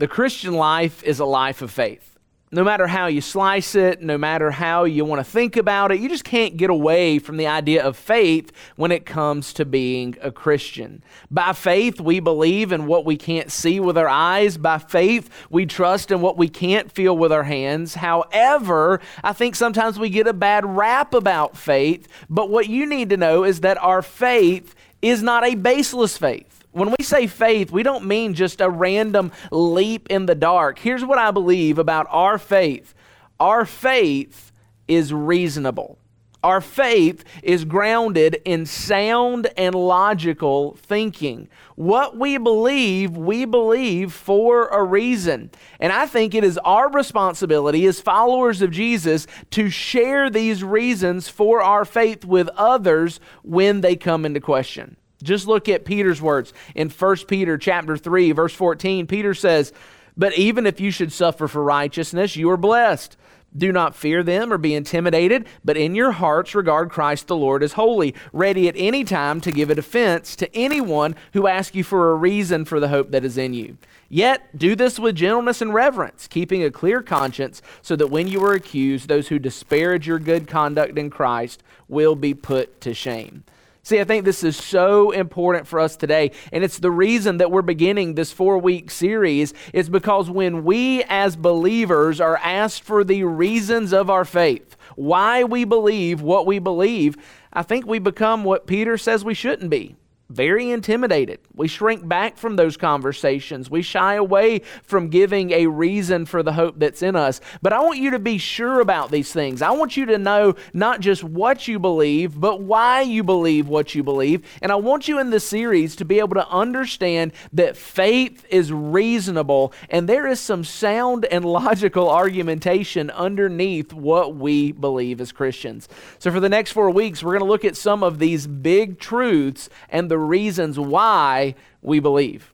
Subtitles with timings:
[0.00, 2.10] The Christian life is a life of faith
[2.52, 6.00] no matter how you slice it, no matter how you want to think about it,
[6.00, 10.16] you just can't get away from the idea of faith when it comes to being
[10.20, 11.04] a Christian.
[11.30, 14.56] By faith, we believe in what we can't see with our eyes.
[14.58, 17.94] By faith, we trust in what we can't feel with our hands.
[17.94, 23.10] However, I think sometimes we get a bad rap about faith, but what you need
[23.10, 26.59] to know is that our faith is not a baseless faith.
[26.72, 30.78] When we say faith, we don't mean just a random leap in the dark.
[30.78, 32.94] Here's what I believe about our faith
[33.40, 34.52] our faith
[34.86, 35.98] is reasonable.
[36.42, 41.48] Our faith is grounded in sound and logical thinking.
[41.76, 45.50] What we believe, we believe for a reason.
[45.80, 51.28] And I think it is our responsibility as followers of Jesus to share these reasons
[51.28, 54.96] for our faith with others when they come into question.
[55.22, 59.06] Just look at Peter's words in 1 Peter chapter 3 verse 14.
[59.06, 59.72] Peter says,
[60.16, 63.16] "But even if you should suffer for righteousness, you are blessed."
[63.56, 67.64] Do not fear them or be intimidated, but in your hearts regard Christ the Lord
[67.64, 71.82] as holy, ready at any time to give a defense to anyone who asks you
[71.82, 73.76] for a reason for the hope that is in you.
[74.08, 78.40] Yet do this with gentleness and reverence, keeping a clear conscience, so that when you
[78.44, 83.42] are accused, those who disparage your good conduct in Christ will be put to shame.
[83.82, 86.32] See, I think this is so important for us today.
[86.52, 91.02] And it's the reason that we're beginning this four week series is because when we
[91.04, 96.58] as believers are asked for the reasons of our faith, why we believe what we
[96.58, 97.16] believe,
[97.52, 99.96] I think we become what Peter says we shouldn't be
[100.30, 101.40] very intimidated.
[101.54, 103.68] We shrink back from those conversations.
[103.68, 107.40] We shy away from giving a reason for the hope that's in us.
[107.60, 109.60] But I want you to be sure about these things.
[109.60, 113.94] I want you to know not just what you believe, but why you believe what
[113.94, 114.46] you believe.
[114.62, 118.72] And I want you in this series to be able to understand that faith is
[118.72, 125.88] reasonable and there is some sound and logical argumentation underneath what we believe as Christians.
[126.20, 129.00] So for the next four weeks, we're going to look at some of these big
[129.00, 132.52] truths and the reasons why we believe.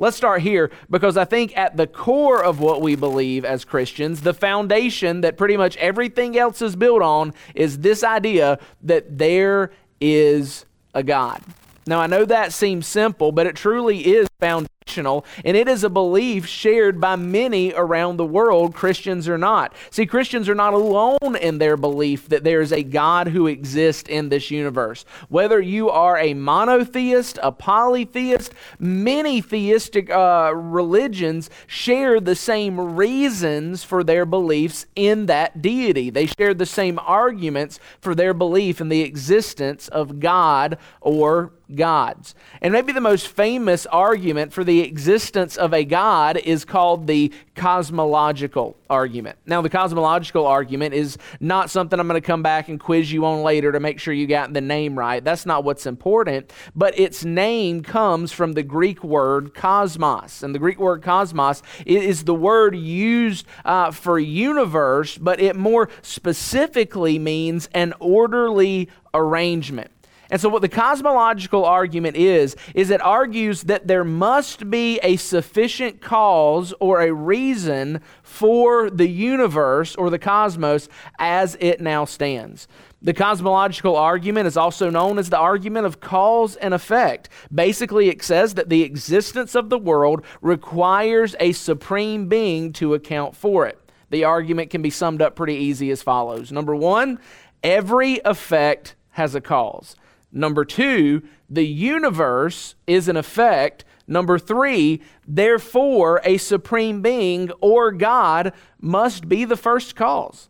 [0.00, 4.20] Let's start here because I think at the core of what we believe as Christians,
[4.20, 9.72] the foundation that pretty much everything else is built on is this idea that there
[10.00, 10.64] is
[10.94, 11.42] a God.
[11.88, 15.90] Now, I know that seems simple, but it truly is foundational and it is a
[15.90, 19.74] belief shared by many around the world, Christians or not.
[19.90, 24.08] See, Christians are not alone in their belief that there is a God who exists
[24.08, 25.04] in this universe.
[25.28, 33.84] Whether you are a monotheist, a polytheist, many theistic uh, religions share the same reasons
[33.84, 36.10] for their beliefs in that deity.
[36.10, 42.34] They share the same arguments for their belief in the existence of God or gods.
[42.60, 47.32] And maybe the most famous argument for the existence of a God is called the
[47.54, 49.38] cosmological argument.
[49.46, 53.24] Now, the cosmological argument is not something I'm going to come back and quiz you
[53.26, 55.22] on later to make sure you got the name right.
[55.22, 56.52] That's not what's important.
[56.74, 60.42] But its name comes from the Greek word cosmos.
[60.42, 65.90] And the Greek word cosmos is the word used uh, for universe, but it more
[66.02, 69.90] specifically means an orderly arrangement.
[70.30, 75.16] And so, what the cosmological argument is, is it argues that there must be a
[75.16, 80.88] sufficient cause or a reason for the universe or the cosmos
[81.18, 82.68] as it now stands.
[83.00, 87.28] The cosmological argument is also known as the argument of cause and effect.
[87.54, 93.34] Basically, it says that the existence of the world requires a supreme being to account
[93.34, 93.78] for it.
[94.10, 97.18] The argument can be summed up pretty easy as follows Number one,
[97.62, 99.96] every effect has a cause.
[100.32, 103.84] Number two, the universe is an effect.
[104.06, 110.48] Number three, therefore, a supreme being or God must be the first cause.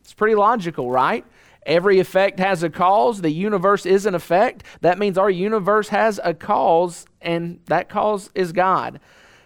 [0.00, 1.24] It's pretty logical, right?
[1.66, 3.22] Every effect has a cause.
[3.22, 4.64] The universe is an effect.
[4.82, 9.00] That means our universe has a cause, and that cause is God.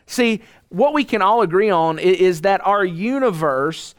[0.06, 3.94] See, what we can all agree on is that our universe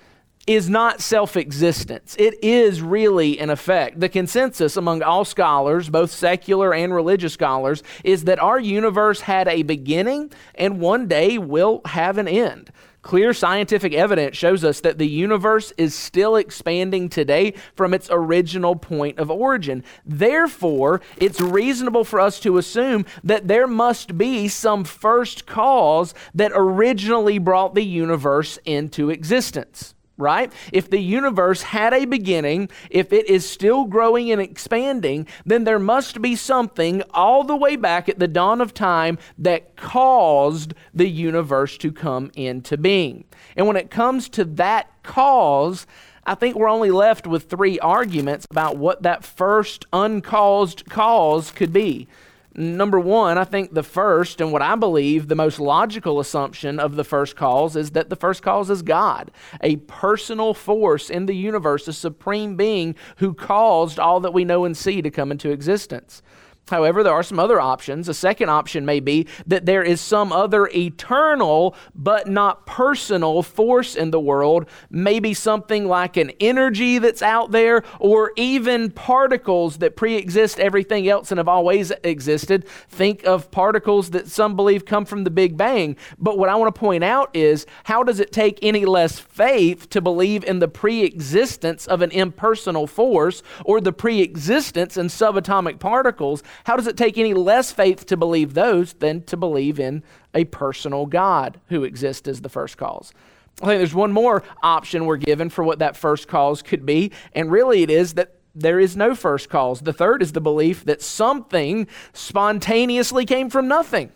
[0.49, 2.15] is not self existence.
[2.17, 3.99] It is really an effect.
[3.99, 9.47] The consensus among all scholars, both secular and religious scholars, is that our universe had
[9.47, 12.71] a beginning and one day will have an end.
[13.03, 18.75] Clear scientific evidence shows us that the universe is still expanding today from its original
[18.75, 19.83] point of origin.
[20.03, 26.51] Therefore, it's reasonable for us to assume that there must be some first cause that
[26.55, 29.93] originally brought the universe into existence.
[30.19, 30.51] Right?
[30.71, 35.79] If the universe had a beginning, if it is still growing and expanding, then there
[35.79, 41.07] must be something all the way back at the dawn of time that caused the
[41.07, 43.23] universe to come into being.
[43.55, 45.87] And when it comes to that cause,
[46.25, 51.73] I think we're only left with three arguments about what that first uncaused cause could
[51.73, 52.07] be.
[52.55, 56.95] Number one, I think the first, and what I believe the most logical assumption of
[56.95, 59.29] the first cause is that the first cause is God,
[59.61, 64.65] a personal force in the universe, a supreme being who caused all that we know
[64.65, 66.23] and see to come into existence.
[66.69, 68.07] However, there are some other options.
[68.07, 73.95] A second option may be that there is some other eternal but not personal force
[73.95, 79.95] in the world, maybe something like an energy that's out there, or even particles that
[79.95, 82.67] pre exist everything else and have always existed.
[82.89, 85.97] Think of particles that some believe come from the Big Bang.
[86.17, 89.89] But what I want to point out is how does it take any less faith
[89.89, 95.07] to believe in the pre existence of an impersonal force or the pre existence in
[95.07, 96.43] subatomic particles?
[96.65, 100.03] How does it take any less faith to believe those than to believe in
[100.33, 103.13] a personal God who exists as the first cause?
[103.61, 107.11] I think there's one more option we're given for what that first cause could be,
[107.33, 109.81] and really it is that there is no first cause.
[109.81, 114.11] The third is the belief that something spontaneously came from nothing.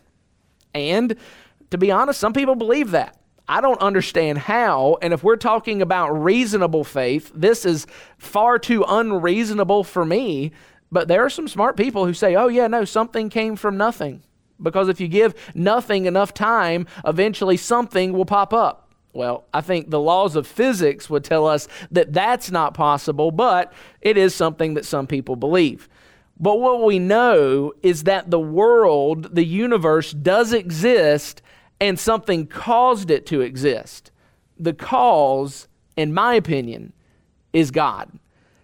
[0.74, 1.16] And
[1.72, 3.18] to be honest, some people believe that.
[3.48, 4.98] I don't understand how.
[5.02, 7.86] And if we're talking about reasonable faith, this is
[8.18, 10.54] far too unreasonable for me
[10.94, 14.22] but there are some smart people who say, oh, yeah, no, something came from nothing.
[14.62, 18.92] Because if you give nothing enough time, eventually something will pop up.
[19.12, 23.74] Well, I think the laws of physics would tell us that that's not possible, but
[24.02, 25.90] it is something that some people believe.
[26.40, 31.42] But what we know is that the world, the universe, does exist
[31.82, 34.12] and something caused it to exist.
[34.60, 35.68] The cause,
[35.98, 36.94] in my opinion,
[37.52, 38.12] is God.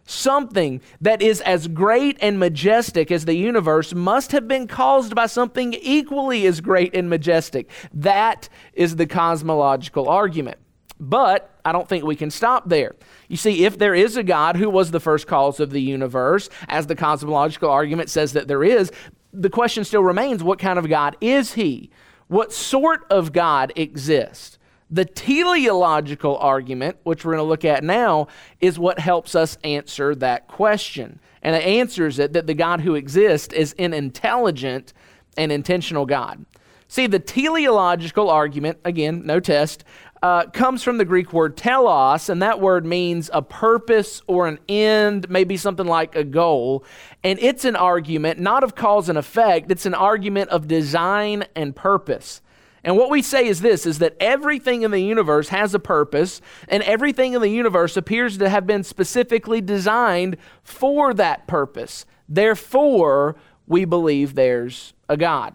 [0.09, 5.27] Something that is as great and majestic as the universe must have been caused by
[5.27, 7.69] something equally as great and majestic.
[7.94, 10.57] That is the cosmological argument.
[11.00, 12.95] But I don't think we can stop there.
[13.27, 16.50] You see, if there is a God who was the first cause of the universe,
[16.67, 18.91] as the cosmological argument says that there is,
[19.31, 21.91] the question still remains what kind of God is he?
[22.29, 24.58] What sort of God exists?
[24.91, 28.27] The teleological argument, which we're going to look at now,
[28.59, 31.19] is what helps us answer that question.
[31.41, 34.94] And it answers it that the God who exists is an intelligent
[35.38, 36.45] and intentional God.
[36.88, 39.83] See, the teleological argument, again, no test,
[40.21, 44.59] uh, comes from the Greek word telos, and that word means a purpose or an
[44.68, 46.83] end, maybe something like a goal.
[47.24, 51.75] And it's an argument not of cause and effect, it's an argument of design and
[51.75, 52.41] purpose.
[52.83, 56.41] And what we say is this is that everything in the universe has a purpose,
[56.67, 62.05] and everything in the universe appears to have been specifically designed for that purpose.
[62.27, 63.35] Therefore,
[63.67, 65.53] we believe there's a God.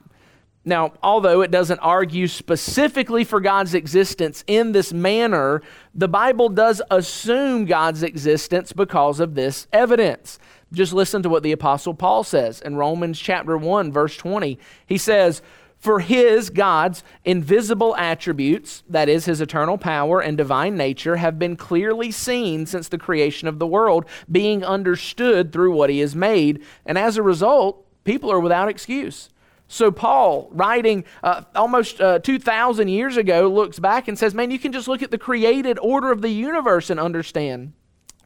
[0.66, 5.60] Now, although it doesn't argue specifically for God's existence in this manner,
[5.94, 10.38] the Bible does assume God's existence because of this evidence.
[10.72, 14.58] Just listen to what the Apostle Paul says in Romans chapter 1, verse 20.
[14.86, 15.42] He says,
[15.84, 21.56] for his, God's, invisible attributes, that is, his eternal power and divine nature, have been
[21.56, 26.62] clearly seen since the creation of the world, being understood through what he has made.
[26.86, 29.28] And as a result, people are without excuse.
[29.68, 34.58] So, Paul, writing uh, almost uh, 2,000 years ago, looks back and says, Man, you
[34.58, 37.74] can just look at the created order of the universe and understand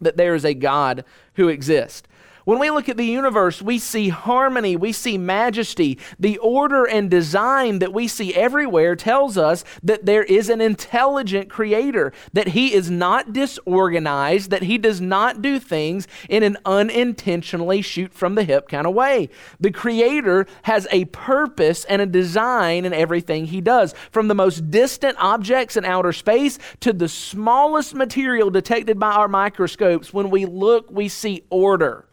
[0.01, 2.07] that there is a God who exists.
[2.49, 5.99] When we look at the universe, we see harmony, we see majesty.
[6.19, 11.51] The order and design that we see everywhere tells us that there is an intelligent
[11.51, 17.83] creator, that he is not disorganized, that he does not do things in an unintentionally
[17.83, 19.29] shoot from the hip kind of way.
[19.61, 24.71] The creator has a purpose and a design in everything he does, from the most
[24.71, 30.15] distant objects in outer space to the smallest material detected by our microscopes.
[30.15, 32.08] When we look, we see order.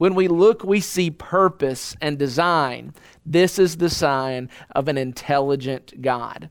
[0.00, 2.94] When we look, we see purpose and design.
[3.26, 6.48] This is the sign of an intelligent God.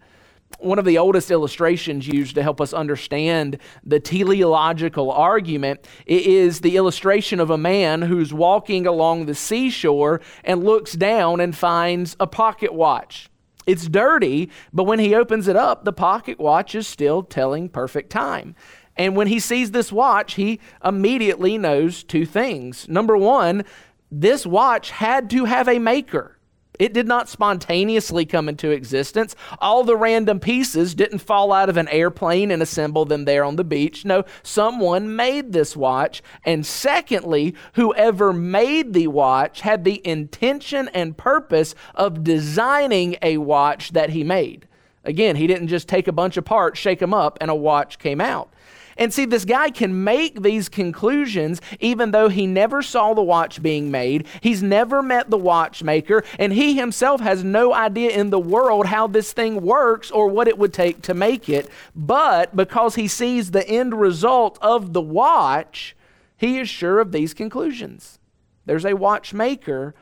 [0.60, 6.78] One of the oldest illustrations used to help us understand the teleological argument is the
[6.78, 12.28] illustration of a man who's walking along the seashore and looks down and finds a
[12.28, 13.32] pocket watch.
[13.66, 18.12] It's dirty, but when he opens it up, the pocket watch is still telling perfect
[18.12, 18.56] time.
[19.00, 22.88] And when he sees this watch, he immediately knows two things.
[22.90, 23.64] Number one,
[24.12, 26.38] this watch had to have a maker.
[26.78, 29.38] It did not spontaneously come into existence.
[29.60, 33.56] All the random pieces didn't fall out of an airplane and assemble them there on
[33.56, 34.04] the beach.
[34.04, 36.22] No, someone made this watch.
[36.46, 43.92] And secondly, whoever made the watch had the intention and purpose of designing a watch
[43.94, 44.68] that he made.
[45.06, 47.98] Again, he didn't just take a bunch of parts, shake them up, and a watch
[47.98, 48.54] came out.
[49.00, 53.64] And see, this guy can make these conclusions even though he never saw the watch
[53.64, 54.28] being made.
[54.42, 59.08] He's never met the watchmaker, and he himself has no idea in the world how
[59.08, 61.70] this thing works or what it would take to make it.
[61.96, 65.96] But because he sees the end result of the watch,
[66.36, 68.20] he is sure of these conclusions.
[68.66, 69.96] There's a watchmaker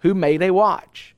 [0.00, 1.16] who made a watch.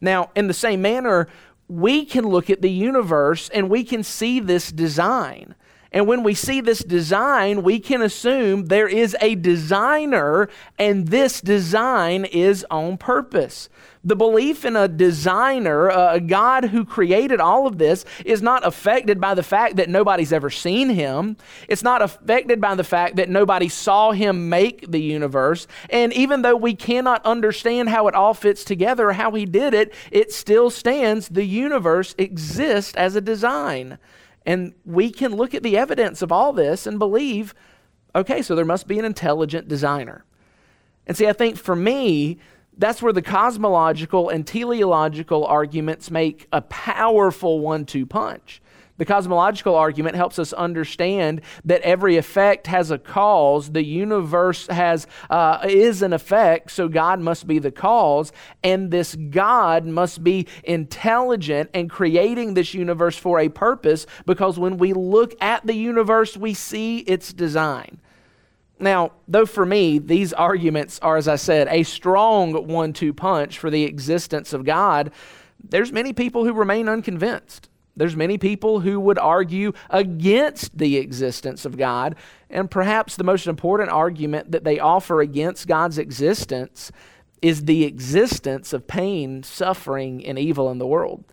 [0.00, 1.28] Now, in the same manner,
[1.68, 5.54] we can look at the universe and we can see this design.
[5.92, 11.40] And when we see this design, we can assume there is a designer, and this
[11.40, 13.68] design is on purpose.
[14.04, 19.20] The belief in a designer, a God who created all of this, is not affected
[19.20, 21.36] by the fact that nobody's ever seen him.
[21.68, 25.68] It's not affected by the fact that nobody saw him make the universe.
[25.88, 29.94] And even though we cannot understand how it all fits together, how he did it,
[30.10, 31.28] it still stands.
[31.28, 33.98] The universe exists as a design.
[34.44, 37.54] And we can look at the evidence of all this and believe
[38.14, 40.24] okay, so there must be an intelligent designer.
[41.06, 42.38] And see, I think for me,
[42.76, 48.62] that's where the cosmological and teleological arguments make a powerful one two punch.
[49.02, 53.72] The cosmological argument helps us understand that every effect has a cause.
[53.72, 58.30] The universe has uh, is an effect, so God must be the cause,
[58.62, 64.06] and this God must be intelligent and creating this universe for a purpose.
[64.24, 67.98] Because when we look at the universe, we see its design.
[68.78, 73.58] Now, though for me, these arguments are, as I said, a strong one two punch
[73.58, 75.10] for the existence of God,
[75.60, 77.68] there's many people who remain unconvinced.
[77.96, 82.16] There's many people who would argue against the existence of God,
[82.48, 86.90] and perhaps the most important argument that they offer against God's existence
[87.42, 91.24] is the existence of pain, suffering, and evil in the world.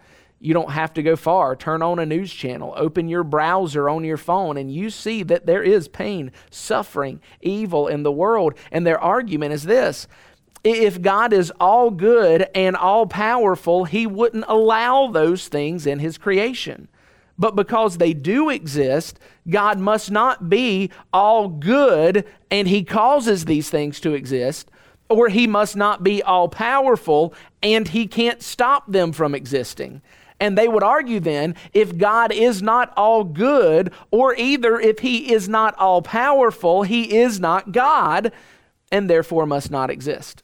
[0.41, 1.55] You don't have to go far.
[1.55, 5.45] Turn on a news channel, open your browser on your phone, and you see that
[5.45, 8.53] there is pain, suffering, evil in the world.
[8.71, 10.07] And their argument is this
[10.63, 16.17] if God is all good and all powerful, He wouldn't allow those things in His
[16.17, 16.87] creation.
[17.37, 23.69] But because they do exist, God must not be all good and He causes these
[23.69, 24.69] things to exist,
[25.09, 30.01] or He must not be all powerful and He can't stop them from existing.
[30.41, 35.31] And they would argue then if God is not all good, or either if He
[35.33, 38.31] is not all powerful, He is not God
[38.91, 40.43] and therefore must not exist.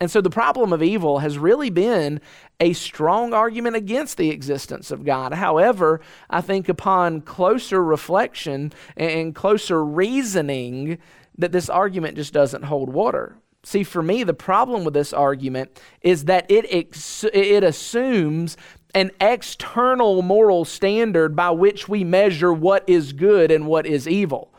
[0.00, 2.20] And so the problem of evil has really been
[2.60, 5.34] a strong argument against the existence of God.
[5.34, 10.98] However, I think upon closer reflection and closer reasoning,
[11.36, 13.36] that this argument just doesn't hold water.
[13.64, 18.56] See, for me, the problem with this argument is that it, ex- it assumes
[18.94, 24.53] an external moral standard by which we measure what is good and what is evil.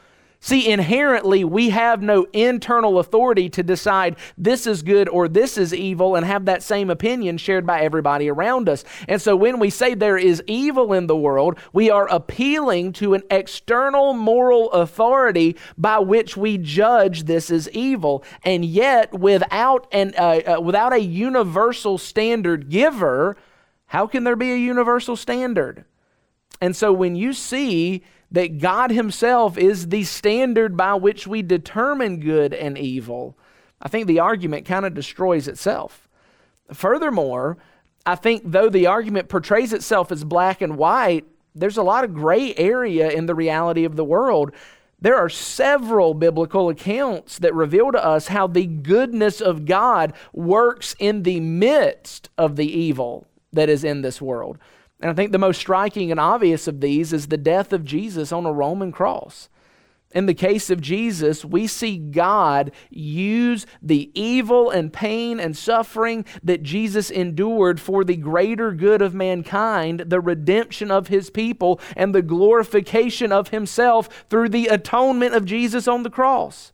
[0.46, 5.74] See, inherently, we have no internal authority to decide this is good or this is
[5.74, 8.84] evil and have that same opinion shared by everybody around us.
[9.08, 13.16] And so when we say there is evil in the world, we are appealing to
[13.16, 18.24] an external moral authority by which we judge this is evil.
[18.44, 23.36] And yet, without, an, uh, uh, without a universal standard giver,
[23.88, 25.86] how can there be a universal standard?
[26.62, 32.20] And so when you see that God Himself is the standard by which we determine
[32.20, 33.38] good and evil,
[33.82, 36.08] I think the argument kind of destroys itself.
[36.74, 37.58] Furthermore,
[38.05, 42.13] I think though the argument portrays itself as black and white, there's a lot of
[42.13, 44.51] gray area in the reality of the world.
[45.00, 50.96] There are several biblical accounts that reveal to us how the goodness of God works
[51.00, 54.58] in the midst of the evil that is in this world.
[55.02, 58.32] And I think the most striking and obvious of these is the death of Jesus
[58.32, 59.50] on a Roman cross.
[60.12, 66.24] In the case of Jesus, we see God use the evil and pain and suffering
[66.42, 72.16] that Jesus endured for the greater good of mankind, the redemption of his people, and
[72.16, 76.72] the glorification of himself through the atonement of Jesus on the cross.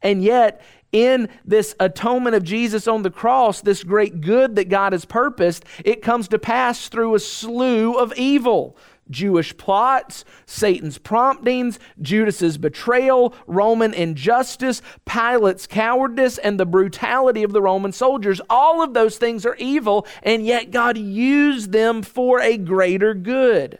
[0.00, 4.92] And yet, in this atonement of Jesus on the cross, this great good that God
[4.92, 8.76] has purposed, it comes to pass through a slew of evil.
[9.10, 17.62] Jewish plots, Satan's promptings, Judas's betrayal, Roman injustice, Pilate's cowardice, and the brutality of the
[17.62, 18.40] Roman soldiers.
[18.50, 23.78] All of those things are evil, and yet God used them for a greater good.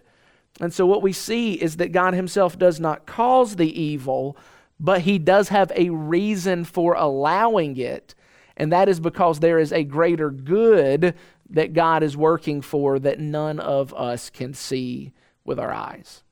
[0.60, 4.36] And so what we see is that God Himself does not cause the evil,
[4.78, 8.14] but He does have a reason for allowing it.
[8.56, 11.14] And that is because there is a greater good
[11.50, 15.12] that God is working for that none of us can see
[15.44, 16.22] with our eyes.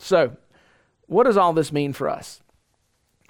[0.00, 0.36] So,
[1.06, 2.40] what does all this mean for us?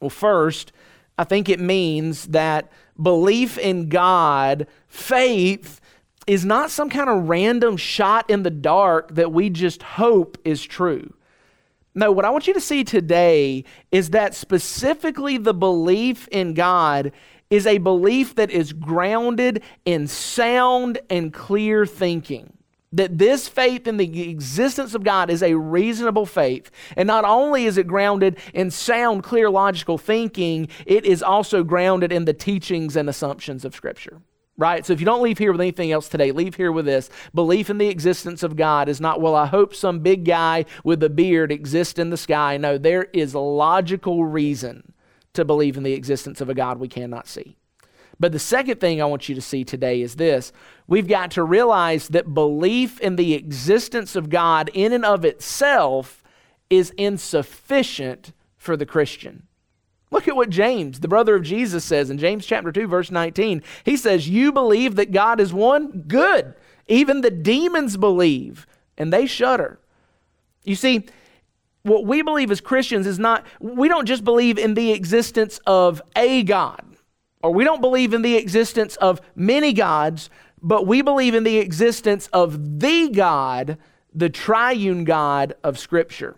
[0.01, 0.73] Well, first,
[1.17, 5.81] I think it means that belief in God, faith,
[6.27, 10.63] is not some kind of random shot in the dark that we just hope is
[10.63, 11.15] true.
[11.99, 17.11] No, what I want you to see today is that specifically the belief in God
[17.51, 22.53] is a belief that is grounded in sound and clear thinking.
[22.93, 26.71] That this faith in the existence of God is a reasonable faith.
[26.97, 32.13] And not only is it grounded in sound, clear, logical thinking, it is also grounded
[32.13, 34.23] in the teachings and assumptions of Scripture
[34.59, 34.85] right?
[34.85, 37.09] So if you don't leave here with anything else today, leave here with this.
[37.33, 41.03] Belief in the existence of God is not, well, I hope some big guy with
[41.03, 42.57] a beard exists in the sky.
[42.59, 44.93] No, there is logical reason
[45.33, 47.57] to believe in the existence of a God we cannot see.
[48.21, 50.53] But the second thing I want you to see today is this
[50.89, 56.25] we've got to realize that belief in the existence of God in and of itself
[56.69, 59.48] is insufficient for the Christian.
[60.11, 63.63] Look at what James, the brother of Jesus, says in James chapter 2, verse 19.
[63.85, 66.05] He says, You believe that God is one?
[66.09, 66.55] Good.
[66.87, 69.79] Even the demons believe, and they shudder.
[70.65, 71.07] You see,
[71.83, 76.01] what we believe as Christians is not, we don't just believe in the existence of
[76.17, 76.85] a God,
[77.43, 80.31] or we don't believe in the existence of many gods,
[80.63, 83.79] but we believe in the existence of the God,
[84.15, 86.37] the triune God of Scripture.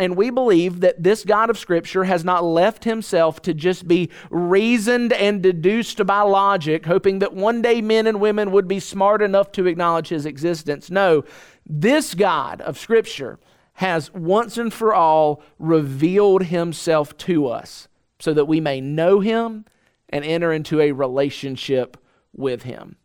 [0.00, 4.10] And we believe that this God of Scripture has not left himself to just be
[4.28, 9.22] reasoned and deduced by logic, hoping that one day men and women would be smart
[9.22, 10.90] enough to acknowledge his existence.
[10.90, 11.24] No,
[11.64, 13.38] this God of Scripture
[13.74, 19.64] has once and for all revealed himself to us so that we may know him
[20.08, 21.96] and enter into a relationship
[22.32, 22.96] with him.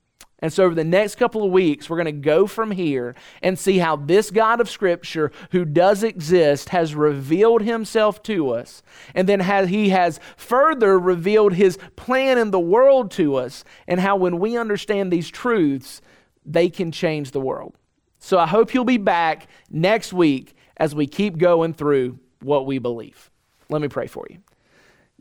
[0.42, 3.60] And so, over the next couple of weeks, we're going to go from here and
[3.60, 8.82] see how this God of Scripture, who does exist, has revealed himself to us.
[9.14, 14.00] And then how he has further revealed his plan in the world to us, and
[14.00, 16.02] how when we understand these truths,
[16.46, 17.76] they can change the world.
[18.20, 22.80] So, I hope you'll be back next week as we keep going through what we
[22.80, 23.30] believe.
[23.70, 24.38] Let me pray for you.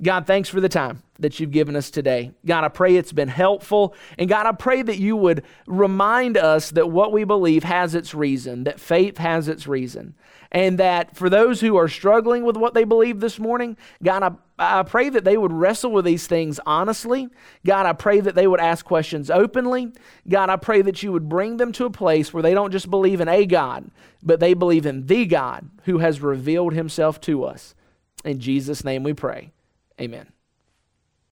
[0.01, 2.33] God, thanks for the time that you've given us today.
[2.47, 3.95] God, I pray it's been helpful.
[4.17, 8.15] And God, I pray that you would remind us that what we believe has its
[8.15, 10.15] reason, that faith has its reason.
[10.53, 14.81] And that for those who are struggling with what they believe this morning, God, I,
[14.81, 17.29] I pray that they would wrestle with these things honestly.
[17.67, 19.93] God, I pray that they would ask questions openly.
[20.29, 22.89] God, I pray that you would bring them to a place where they don't just
[22.89, 23.91] believe in a God,
[24.23, 27.75] but they believe in the God who has revealed himself to us.
[28.25, 29.53] In Jesus' name we pray.
[30.01, 30.38] Amen.